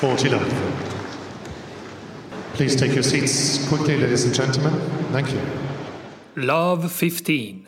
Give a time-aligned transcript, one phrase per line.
[0.00, 0.50] Forty love.
[2.54, 4.72] Please take your seats quickly, ladies and gentlemen.
[5.12, 5.38] Thank you.
[6.42, 7.66] Love 15.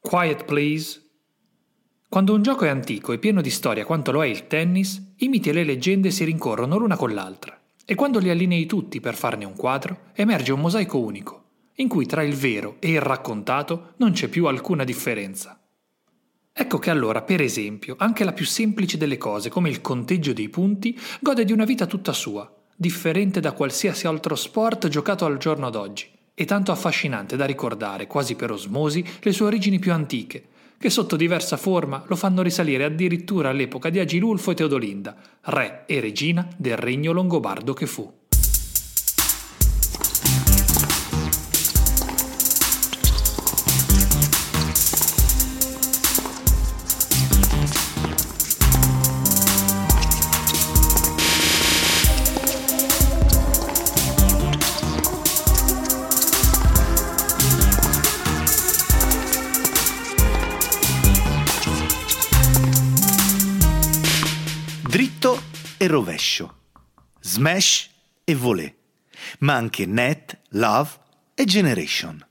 [0.00, 1.02] Quiet please.
[2.08, 5.26] Quando un gioco è antico e pieno di storia quanto lo è il tennis, i
[5.26, 7.60] miti e le leggende si rincorrono l'una con l'altra.
[7.84, 11.46] E quando li allinei tutti per farne un quadro, emerge un mosaico unico,
[11.78, 15.60] in cui tra il vero e il raccontato non c'è più alcuna differenza.
[16.58, 20.48] Ecco che allora, per esempio, anche la più semplice delle cose, come il conteggio dei
[20.48, 25.68] punti, gode di una vita tutta sua, differente da qualsiasi altro sport giocato al giorno
[25.68, 30.46] d'oggi, e tanto affascinante da ricordare, quasi per osmosi, le sue origini più antiche,
[30.78, 36.00] che sotto diversa forma lo fanno risalire addirittura all'epoca di Agilulfo e Teodolinda, re e
[36.00, 38.10] regina del regno longobardo che fu.
[65.96, 66.56] Rovescio,
[67.22, 67.88] smash
[68.22, 68.74] e volée,
[69.38, 70.90] ma anche net, love
[71.34, 72.22] e generation,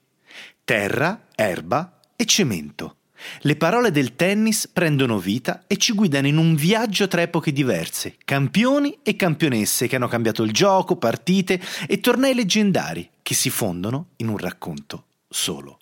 [0.64, 2.98] terra, erba e cemento.
[3.40, 8.18] Le parole del tennis prendono vita e ci guidano in un viaggio tra epoche diverse,
[8.24, 14.10] campioni e campionesse che hanno cambiato il gioco, partite e tornei leggendari che si fondono
[14.18, 15.80] in un racconto solo.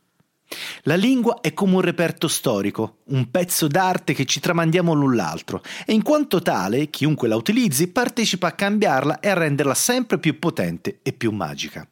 [0.84, 5.62] La lingua è come un reperto storico, un pezzo d'arte che ci tramandiamo l'un l'altro
[5.86, 10.40] e in quanto tale chiunque la utilizzi partecipa a cambiarla e a renderla sempre più
[10.40, 11.88] potente e più magica.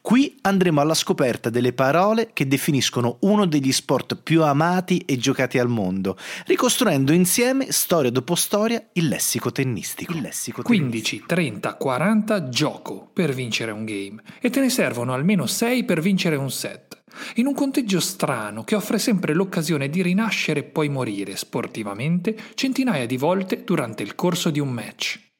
[0.00, 5.58] Qui andremo alla scoperta delle parole che definiscono uno degli sport più amati e giocati
[5.58, 10.12] al mondo, ricostruendo insieme, storia dopo storia, il lessico tennistico.
[10.12, 15.46] Il lessico 15, 30, 40 gioco per vincere un game e te ne servono almeno
[15.46, 17.01] 6 per vincere un set.
[17.36, 23.06] In un conteggio strano che offre sempre l'occasione di rinascere e poi morire sportivamente centinaia
[23.06, 25.30] di volte durante il corso di un match.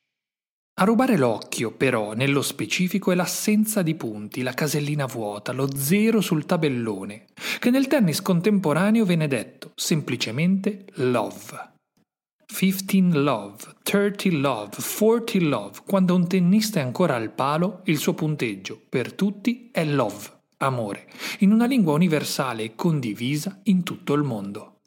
[0.81, 6.23] A rubare l'occhio, però, nello specifico è l'assenza di punti, la casellina vuota, lo zero
[6.23, 7.27] sul tabellone,
[7.59, 11.71] che nel tennis contemporaneo viene detto semplicemente love.
[12.53, 18.15] 15 love, 30 love, 40 love, quando un tennista è ancora al palo, il suo
[18.15, 21.09] punteggio per tutti è love amore,
[21.41, 24.81] in una lingua universale e condivisa in tutto il mondo.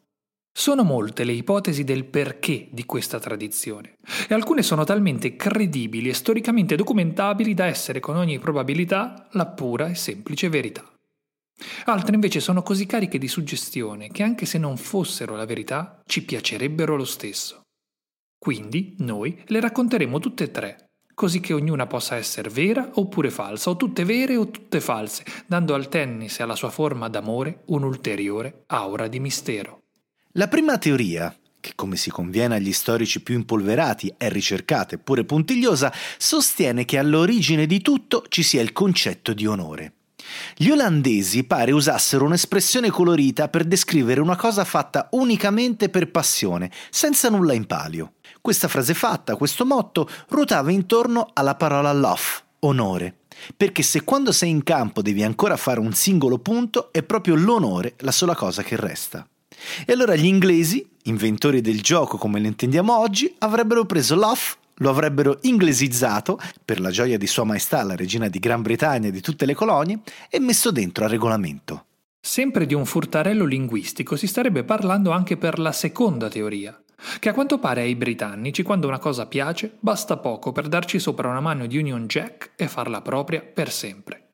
[0.52, 6.14] Sono molte le ipotesi del perché di questa tradizione, e alcune sono talmente credibili e
[6.14, 10.82] storicamente documentabili da essere con ogni probabilità la pura e semplice verità.
[11.84, 16.24] Altre invece sono così cariche di suggestione che anche se non fossero la verità ci
[16.24, 17.60] piacerebbero lo stesso.
[18.38, 20.85] Quindi noi le racconteremo tutte e tre
[21.16, 25.72] così che ognuna possa essere vera oppure falsa, o tutte vere o tutte false, dando
[25.72, 29.80] al tennis e alla sua forma d'amore un'ulteriore aura di mistero.
[30.32, 35.90] La prima teoria, che come si conviene agli storici più impolverati è ricercata eppure puntigliosa,
[36.18, 39.94] sostiene che all'origine di tutto ci sia il concetto di onore.
[40.54, 47.30] Gli olandesi pare usassero un'espressione colorita per descrivere una cosa fatta unicamente per passione, senza
[47.30, 48.15] nulla in palio.
[48.46, 52.22] Questa frase fatta, questo motto, ruotava intorno alla parola love,
[52.60, 53.16] onore.
[53.56, 57.94] Perché se quando sei in campo devi ancora fare un singolo punto, è proprio l'onore
[58.02, 59.26] la sola cosa che resta.
[59.84, 64.40] E allora gli inglesi, inventori del gioco come lo intendiamo oggi, avrebbero preso love,
[64.74, 69.10] lo avrebbero inglesizzato, per la gioia di Sua Maestà la regina di Gran Bretagna e
[69.10, 69.98] di tutte le colonie,
[70.30, 71.86] e messo dentro a regolamento.
[72.20, 76.80] Sempre di un furtarello linguistico si starebbe parlando anche per la seconda teoria,
[77.18, 81.28] che a quanto pare ai britannici quando una cosa piace basta poco per darci sopra
[81.28, 84.26] una mano di Union Jack e farla propria per sempre.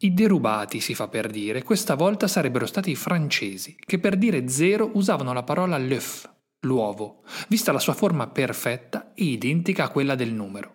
[0.00, 4.48] I derubati, si fa per dire, questa volta sarebbero stati i francesi, che per dire
[4.48, 6.28] zero usavano la parola l'œuf,
[6.66, 10.74] l'uovo, vista la sua forma perfetta e identica a quella del numero.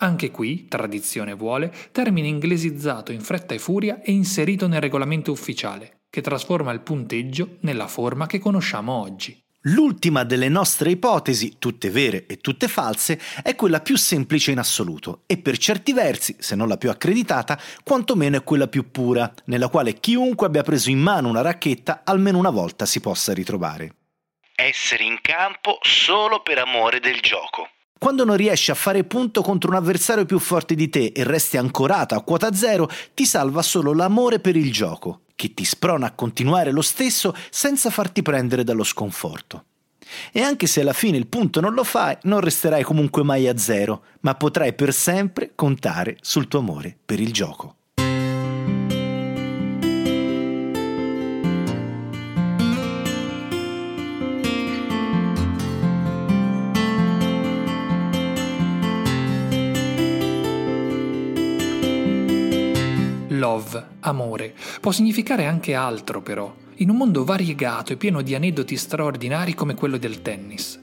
[0.00, 6.02] Anche qui, tradizione vuole, termine inglesizzato in fretta e furia e inserito nel regolamento ufficiale,
[6.10, 9.43] che trasforma il punteggio nella forma che conosciamo oggi.
[9.68, 15.22] L'ultima delle nostre ipotesi, tutte vere e tutte false, è quella più semplice in assoluto
[15.26, 19.68] e per certi versi, se non la più accreditata, quantomeno è quella più pura, nella
[19.68, 23.94] quale chiunque abbia preso in mano una racchetta almeno una volta si possa ritrovare.
[24.54, 27.70] Essere in campo solo per amore del gioco.
[28.04, 31.56] Quando non riesci a fare punto contro un avversario più forte di te e resti
[31.56, 36.12] ancorato a quota zero, ti salva solo l'amore per il gioco che ti sprona a
[36.12, 39.64] continuare lo stesso senza farti prendere dallo sconforto.
[40.32, 43.56] E anche se alla fine il punto non lo fai, non resterai comunque mai a
[43.56, 47.76] zero, ma potrai per sempre contare sul tuo amore per il gioco.
[63.54, 68.76] Love, amore, può significare anche altro però, in un mondo variegato e pieno di aneddoti
[68.76, 70.80] straordinari come quello del tennis.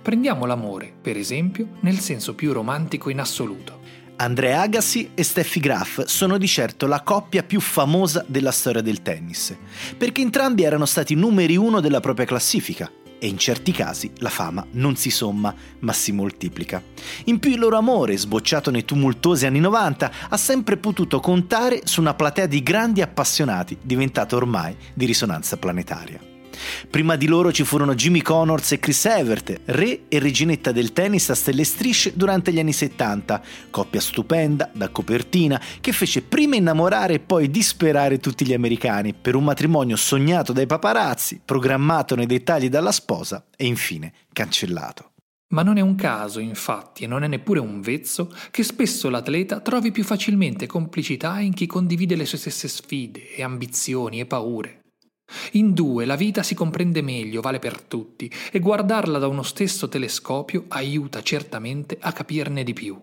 [0.00, 3.80] Prendiamo l'amore, per esempio, nel senso più romantico in assoluto.
[4.16, 9.02] Andrea Agassi e Steffi Graf sono di certo la coppia più famosa della storia del
[9.02, 9.54] tennis,
[9.98, 14.66] perché entrambi erano stati numeri uno della propria classifica, e in certi casi la fama
[14.72, 16.82] non si somma ma si moltiplica.
[17.24, 22.00] In più il loro amore, sbocciato nei tumultuosi anni 90, ha sempre potuto contare su
[22.00, 26.35] una platea di grandi appassionati diventata ormai di risonanza planetaria.
[26.90, 31.30] Prima di loro ci furono Jimmy Connors e Chris Evert, re e reginetta del tennis
[31.30, 37.14] a stelle strisce durante gli anni 70, coppia stupenda, da copertina, che fece prima innamorare
[37.14, 42.68] e poi disperare tutti gli americani per un matrimonio sognato dai paparazzi, programmato nei dettagli
[42.68, 45.10] dalla sposa e infine cancellato.
[45.48, 49.60] Ma non è un caso, infatti, e non è neppure un vezzo, che spesso l'atleta
[49.60, 54.80] trovi più facilmente complicità in chi condivide le sue stesse sfide e ambizioni e paure.
[55.52, 59.88] In due la vita si comprende meglio, vale per tutti, e guardarla da uno stesso
[59.88, 63.00] telescopio aiuta certamente a capirne di più.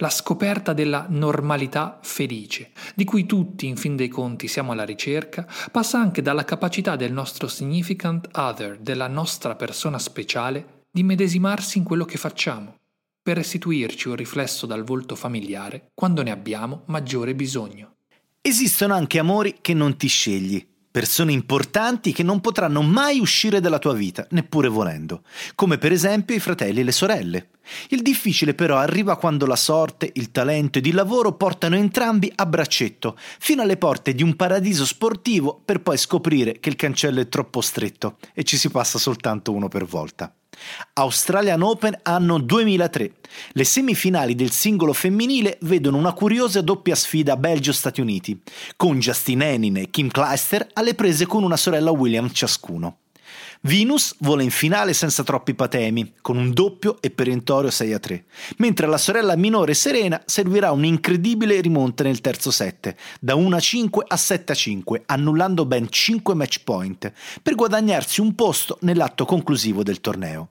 [0.00, 5.44] La scoperta della normalità felice, di cui tutti in fin dei conti siamo alla ricerca,
[5.72, 11.84] passa anche dalla capacità del nostro significant other, della nostra persona speciale, di medesimarsi in
[11.84, 12.76] quello che facciamo,
[13.20, 17.96] per restituirci un riflesso dal volto familiare quando ne abbiamo maggiore bisogno.
[18.40, 23.78] Esistono anche amori che non ti scegli, persone importanti che non potranno mai uscire dalla
[23.78, 25.22] tua vita, neppure volendo,
[25.54, 27.48] come per esempio i fratelli e le sorelle.
[27.88, 32.46] Il difficile però arriva quando la sorte, il talento ed il lavoro portano entrambi a
[32.46, 37.28] braccetto, fino alle porte di un paradiso sportivo per poi scoprire che il cancello è
[37.28, 40.32] troppo stretto e ci si passa soltanto uno per volta.
[40.94, 43.12] Australian Open anno 2003.
[43.52, 48.40] Le semifinali del singolo femminile vedono una curiosa doppia sfida Belgio-Stati Uniti,
[48.76, 52.98] con Justin Henin e Kim Kleister alle prese con una sorella Williams ciascuno.
[53.62, 58.24] Venus vola in finale senza troppi patemi, con un doppio e perentorio 6 a 3,
[58.58, 64.04] mentre alla sorella minore Serena servirà un'incredibile rimonta nel terzo set, da 1 a 5
[64.06, 67.12] a 7 a 5, annullando ben 5 match point,
[67.42, 70.50] per guadagnarsi un posto nell'atto conclusivo del torneo.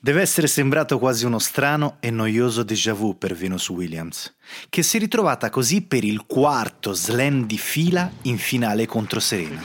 [0.00, 4.34] Deve essere sembrato quasi uno strano e noioso déjà vu per Venus Williams,
[4.68, 9.62] che si è ritrovata così per il quarto slam di fila in finale contro Serena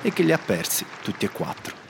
[0.00, 1.83] e che li ha persi tutti e quattro.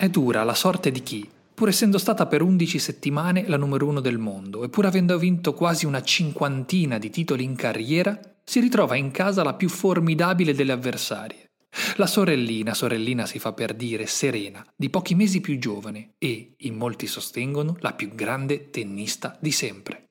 [0.00, 4.00] È dura la sorte di chi, pur essendo stata per 11 settimane la numero uno
[4.00, 8.96] del mondo e pur avendo vinto quasi una cinquantina di titoli in carriera, si ritrova
[8.96, 11.50] in casa la più formidabile delle avversarie.
[11.96, 16.76] La sorellina, sorellina si fa per dire, Serena, di pochi mesi più giovane e, in
[16.76, 20.09] molti sostengono, la più grande tennista di sempre.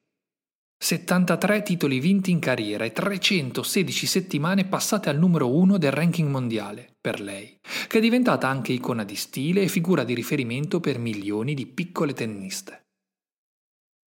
[0.81, 6.95] 73 titoli vinti in carriera e 316 settimane passate al numero uno del ranking mondiale
[7.01, 11.53] per lei, che è diventata anche icona di stile e figura di riferimento per milioni
[11.53, 12.85] di piccole tenniste.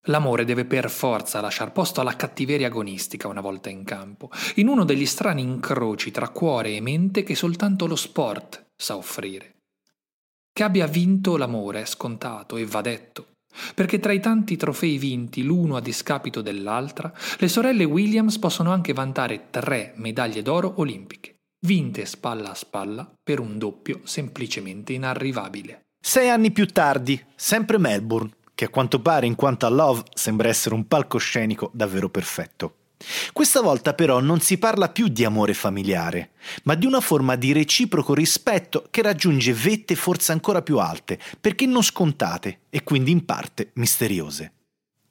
[0.07, 4.85] L'amore deve per forza lasciar posto alla cattiveria agonistica una volta in campo, in uno
[4.85, 9.57] degli strani incroci tra cuore e mente che soltanto lo sport sa offrire.
[10.51, 13.32] Che abbia vinto l'amore è scontato e va detto,
[13.75, 18.93] perché tra i tanti trofei vinti l'uno a discapito dell'altra, le sorelle Williams possono anche
[18.93, 25.81] vantare tre medaglie d'oro olimpiche, vinte spalla a spalla per un doppio semplicemente inarrivabile.
[26.05, 30.49] Sei anni più tardi, sempre Melbourne, che a quanto pare in quanto a Love sembra
[30.49, 32.77] essere un palcoscenico davvero perfetto.
[33.33, 36.31] Questa volta però non si parla più di amore familiare,
[36.65, 41.67] ma di una forma di reciproco rispetto che raggiunge vette forse ancora più alte, perché
[41.67, 44.53] non scontate e quindi in parte misteriose.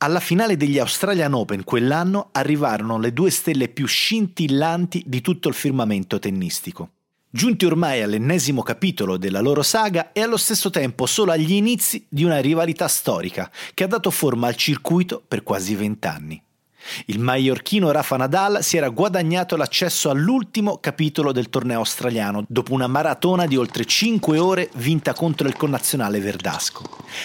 [0.04, 5.54] Alla finale degli Australian Open quell'anno arrivarono le due stelle più scintillanti di tutto il
[5.54, 6.90] firmamento tennistico.
[7.30, 12.24] giunti ormai all'ennesimo capitolo della loro saga e allo stesso tempo solo agli inizi di
[12.24, 16.44] una rivalità storica che ha dato forma al circuito per quasi vent'anni.
[17.06, 22.88] Il maiorchino Rafa Nadal si era guadagnato l'accesso all'ultimo capitolo del torneo australiano dopo una
[22.88, 26.84] maratona di oltre 5 ore vinta contro il connazionale verdasco,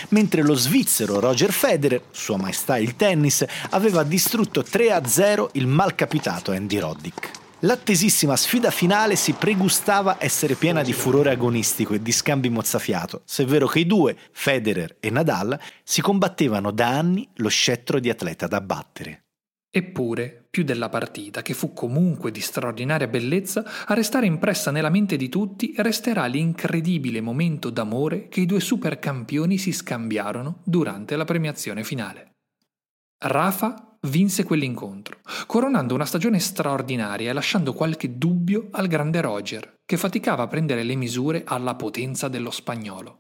[0.08, 6.78] mentre lo svizzero Roger Federer, sua maestà il tennis, aveva distrutto 3-0 il malcapitato Andy
[6.78, 7.44] Roddick.
[7.60, 13.44] L'attesissima sfida finale si pregustava essere piena di furore agonistico e di scambi mozzafiato, se
[13.44, 18.10] è vero che i due, Federer e Nadal, si combattevano da anni lo scettro di
[18.10, 19.25] atleta da battere.
[19.76, 25.18] Eppure, più della partita, che fu comunque di straordinaria bellezza, a restare impressa nella mente
[25.18, 31.84] di tutti resterà l'incredibile momento d'amore che i due supercampioni si scambiarono durante la premiazione
[31.84, 32.36] finale.
[33.18, 39.98] Rafa vinse quell'incontro, coronando una stagione straordinaria e lasciando qualche dubbio al grande Roger, che
[39.98, 43.18] faticava a prendere le misure alla potenza dello spagnolo.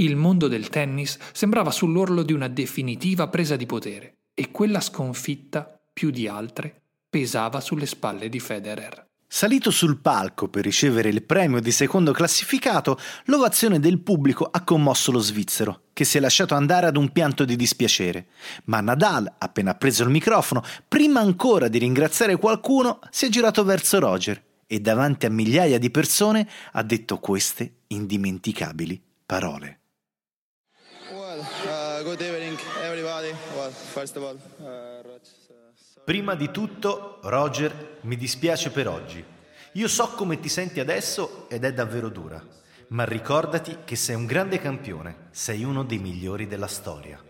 [0.00, 5.80] Il mondo del tennis sembrava sull'orlo di una definitiva presa di potere e quella sconfitta,
[5.92, 9.10] più di altre, pesava sulle spalle di Federer.
[9.34, 15.10] Salito sul palco per ricevere il premio di secondo classificato, l'ovazione del pubblico ha commosso
[15.10, 18.26] lo svizzero, che si è lasciato andare ad un pianto di dispiacere.
[18.64, 23.98] Ma Nadal, appena preso il microfono, prima ancora di ringraziare qualcuno, si è girato verso
[23.98, 29.81] Roger e davanti a migliaia di persone ha detto queste indimenticabili parole.
[36.04, 39.24] Prima di tutto, Roger, mi dispiace per oggi.
[39.72, 42.44] Io so come ti senti adesso ed è davvero dura,
[42.88, 47.22] ma ricordati che sei un grande campione, sei uno dei migliori della storia.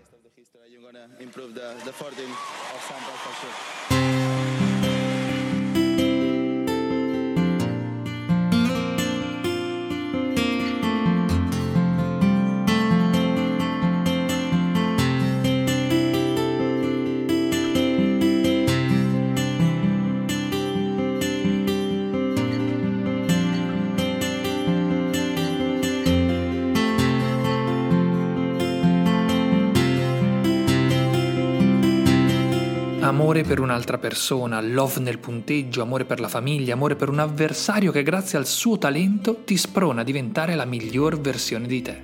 [33.12, 37.92] Amore per un'altra persona, love nel punteggio, amore per la famiglia, amore per un avversario
[37.92, 42.02] che grazie al suo talento ti sprona a diventare la miglior versione di te.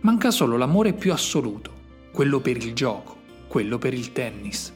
[0.00, 1.72] Manca solo l'amore più assoluto,
[2.12, 3.16] quello per il gioco,
[3.48, 4.74] quello per il tennis.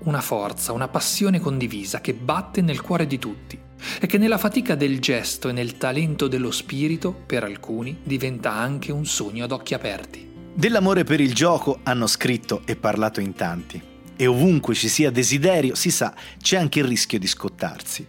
[0.00, 3.56] Una forza, una passione condivisa che batte nel cuore di tutti
[4.00, 8.90] e che nella fatica del gesto e nel talento dello spirito, per alcuni, diventa anche
[8.90, 10.28] un sogno ad occhi aperti.
[10.52, 13.90] Dell'amore per il gioco hanno scritto e parlato in tanti
[14.22, 18.06] e ovunque ci sia desiderio, si sa, c'è anche il rischio di scottarsi.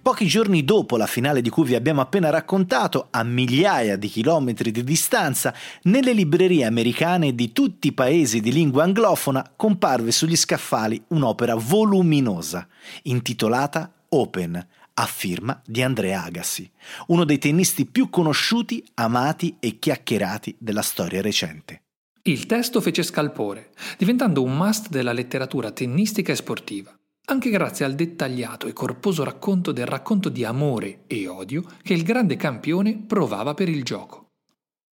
[0.00, 4.70] Pochi giorni dopo la finale di cui vi abbiamo appena raccontato, a migliaia di chilometri
[4.70, 11.02] di distanza, nelle librerie americane di tutti i paesi di lingua anglofona comparve sugli scaffali
[11.08, 12.68] un'opera voluminosa,
[13.02, 16.70] intitolata Open, a firma di Andrea Agassi,
[17.08, 21.82] uno dei tennisti più conosciuti, amati e chiacchierati della storia recente.
[22.22, 26.94] Il testo fece scalpore, diventando un must della letteratura tennistica e sportiva,
[27.26, 32.02] anche grazie al dettagliato e corposo racconto del racconto di amore e odio che il
[32.02, 34.26] grande campione provava per il gioco.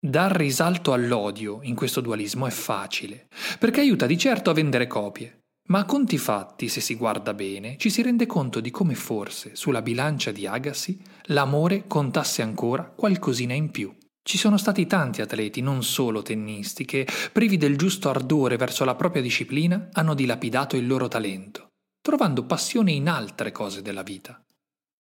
[0.04, 3.28] Dar risalto all'odio in questo dualismo è facile,
[3.60, 7.78] perché aiuta di certo a vendere copie, ma a conti fatti, se si guarda bene,
[7.78, 13.54] ci si rende conto di come forse sulla bilancia di Agassi l'amore contasse ancora qualcosina
[13.54, 13.94] in più.
[14.24, 18.96] Ci sono stati tanti atleti, non solo tennisti, che, privi del giusto ardore verso la
[18.96, 21.70] propria disciplina, hanno dilapidato il loro talento,
[22.02, 24.42] trovando passione in altre cose della vita.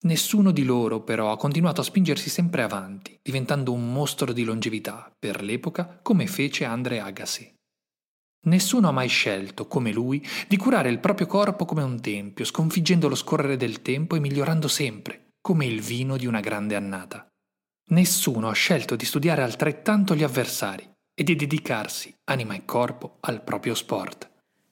[0.03, 5.13] Nessuno di loro, però, ha continuato a spingersi sempre avanti, diventando un mostro di longevità,
[5.17, 7.53] per l'epoca, come fece Andre Agassi.
[8.45, 13.07] Nessuno ha mai scelto, come lui, di curare il proprio corpo come un tempio, sconfiggendo
[13.07, 17.30] lo scorrere del tempo e migliorando sempre, come il vino di una grande annata.
[17.91, 23.43] Nessuno ha scelto di studiare altrettanto gli avversari e di dedicarsi, anima e corpo, al
[23.43, 24.29] proprio sport.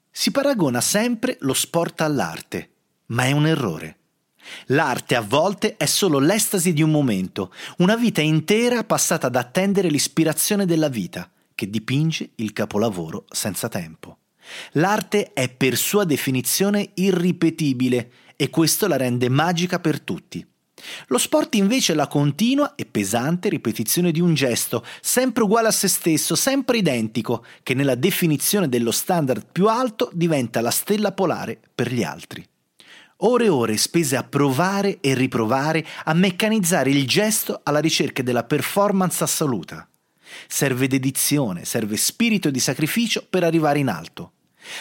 [0.10, 2.70] Si paragona sempre lo sport all'arte,
[3.08, 3.98] ma è un errore.
[4.68, 9.90] L'arte a volte è solo l'estasi di un momento, una vita intera passata ad attendere
[9.90, 14.20] l'ispirazione della vita, che dipinge il capolavoro senza tempo.
[14.74, 20.49] L'arte è per sua definizione irripetibile e questo la rende magica per tutti.
[21.08, 25.72] Lo sport invece è la continua e pesante ripetizione di un gesto, sempre uguale a
[25.72, 31.60] se stesso, sempre identico, che nella definizione dello standard più alto diventa la stella polare
[31.74, 32.46] per gli altri.
[33.22, 38.46] Ore e ore spese a provare e riprovare a meccanizzare il gesto alla ricerca della
[38.46, 39.86] performance assoluta.
[40.48, 44.34] Serve dedizione, serve spirito di sacrificio per arrivare in alto.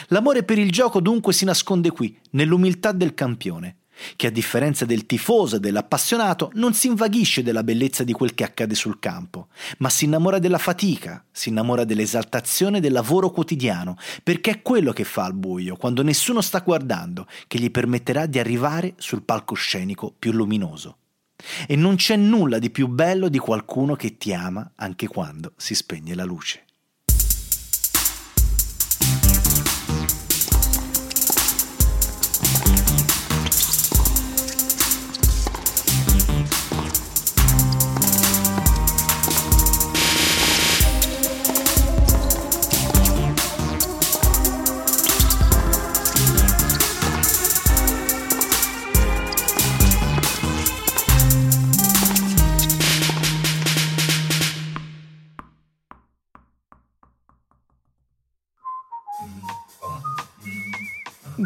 [0.08, 3.77] L'amore per il gioco dunque si nasconde qui, nell'umiltà del campione,
[4.16, 8.44] che a differenza del tifoso e dell'appassionato non si invaghisce della bellezza di quel che
[8.44, 14.50] accade sul campo, ma si innamora della fatica, si innamora dell'esaltazione del lavoro quotidiano, perché
[14.50, 18.94] è quello che fa al buio, quando nessuno sta guardando, che gli permetterà di arrivare
[18.98, 20.98] sul palcoscenico più luminoso.
[21.66, 25.74] E non c'è nulla di più bello di qualcuno che ti ama anche quando si
[25.74, 26.64] spegne la luce.